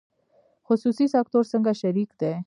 [0.67, 2.33] خصوصي سکتور څنګه شریک دی؟